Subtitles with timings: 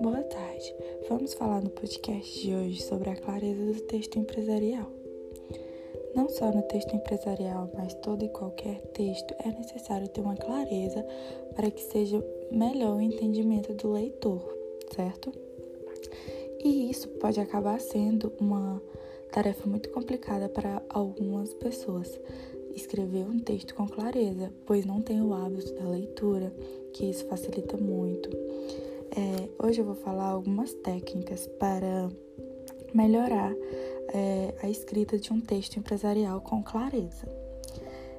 [0.00, 0.74] Boa tarde.
[1.10, 4.90] Vamos falar no podcast de hoje sobre a clareza do texto empresarial.
[6.14, 11.06] Não só no texto empresarial, mas todo e qualquer texto é necessário ter uma clareza
[11.54, 14.42] para que seja melhor o entendimento do leitor,
[14.94, 15.30] certo?
[16.64, 18.82] E isso pode acabar sendo uma
[19.30, 22.18] tarefa muito complicada para algumas pessoas.
[22.76, 26.54] Escrever um texto com clareza, pois não tem o hábito da leitura,
[26.92, 28.28] que isso facilita muito.
[29.16, 32.10] É, hoje eu vou falar algumas técnicas para
[32.92, 33.54] melhorar
[34.12, 37.26] é, a escrita de um texto empresarial com clareza.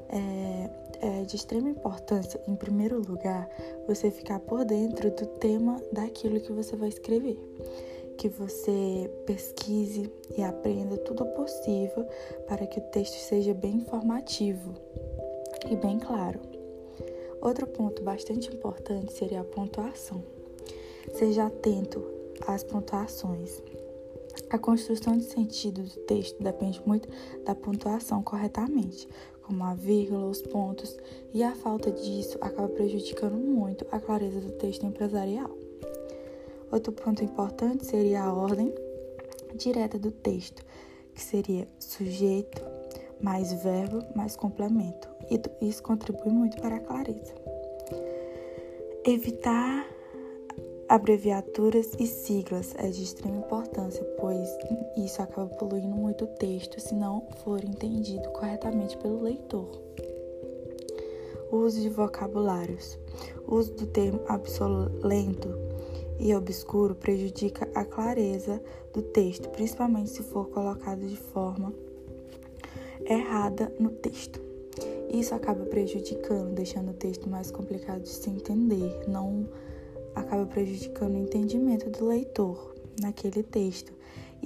[0.10, 0.70] É,
[1.00, 3.48] é de extrema importância, em primeiro lugar,
[3.88, 7.38] você ficar por dentro do tema daquilo que você vai escrever
[8.18, 12.06] que você pesquise e aprenda tudo o possível
[12.48, 14.74] para que o texto seja bem informativo
[15.70, 16.40] e bem claro.
[17.40, 20.24] Outro ponto bastante importante seria a pontuação.
[21.14, 22.04] Seja atento
[22.46, 23.62] às pontuações.
[24.50, 27.08] A construção de sentido do texto depende muito
[27.46, 29.08] da pontuação corretamente,
[29.44, 30.98] como a vírgula, os pontos,
[31.34, 35.67] e a falta disso acaba prejudicando muito a clareza do texto empresarial.
[36.72, 38.74] Outro ponto importante seria a ordem
[39.56, 40.64] direta do texto,
[41.14, 42.62] que seria sujeito
[43.22, 45.08] mais verbo mais complemento.
[45.30, 47.34] E isso contribui muito para a clareza.
[49.06, 49.88] Evitar
[50.90, 54.48] abreviaturas e siglas é de extrema importância, pois
[54.96, 59.70] isso acaba poluindo muito o texto se não for entendido corretamente pelo leitor.
[61.52, 62.98] O uso de vocabulários.
[63.48, 65.67] O uso do termo absolento
[66.20, 68.62] e obscuro prejudica a clareza
[68.94, 71.74] do texto, principalmente se for colocado de forma
[73.06, 74.42] errada no texto.
[75.10, 79.48] Isso acaba prejudicando, deixando o texto mais complicado de se entender, não
[80.14, 83.94] acaba prejudicando o entendimento do leitor naquele texto.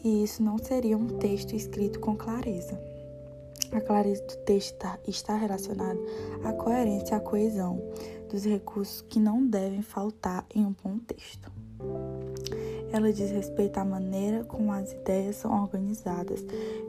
[0.03, 2.79] E isso não seria um texto escrito com clareza.
[3.71, 5.99] A clareza do texto tá, está relacionada
[6.43, 7.81] à coerência e à coesão
[8.31, 11.51] dos recursos que não devem faltar em um bom texto.
[12.91, 16.43] Ela diz respeito à maneira como as ideias são organizadas,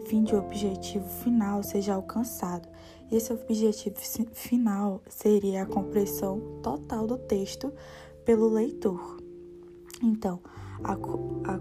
[0.07, 2.69] fim de objetivo final seja alcançado.
[3.11, 3.97] Esse objetivo
[4.33, 7.73] final seria a compreensão total do texto
[8.25, 9.19] pelo leitor.
[10.03, 10.41] Então,
[10.83, 11.59] a, a,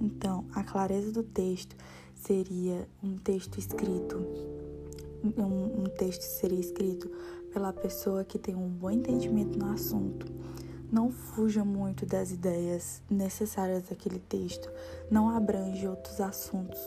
[0.00, 1.76] então, a clareza do texto
[2.14, 4.16] seria um texto escrito,
[5.36, 7.10] um, um texto seria escrito
[7.54, 10.26] pela pessoa que tem um bom entendimento no assunto
[10.94, 14.70] não fuja muito das ideias necessárias daquele texto,
[15.10, 16.80] não abrange outros assuntos,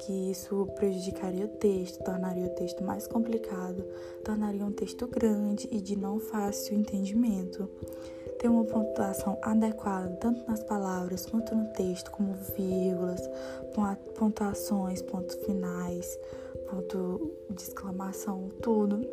[0.00, 3.84] que isso prejudicaria o texto, tornaria o texto mais complicado,
[4.24, 7.68] tornaria um texto grande e de não fácil entendimento.
[8.40, 13.22] Ter uma pontuação adequada tanto nas palavras quanto no texto, como vírgulas,
[14.18, 16.18] pontuações, pontos finais,
[16.68, 19.06] ponto de exclamação, tudo.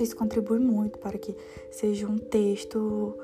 [0.00, 1.36] Isso contribui muito para que
[1.70, 3.16] seja um texto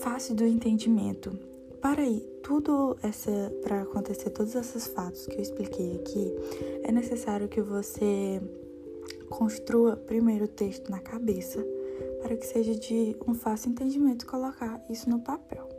[0.00, 1.36] fácil do entendimento.
[1.80, 3.30] Para aí, tudo essa
[3.62, 6.34] para acontecer todos esses fatos que eu expliquei aqui,
[6.82, 8.40] é necessário que você
[9.30, 11.64] construa primeiro o texto na cabeça,
[12.20, 15.69] para que seja de um fácil entendimento colocar isso no papel.